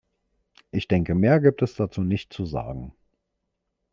Ich 0.71 0.87
denke, 0.87 1.13
mehr 1.13 1.39
gibt 1.39 1.61
es 1.61 1.75
da 1.75 1.87
nicht 1.97 2.33
zu 2.33 2.47
sagen. 2.47 2.95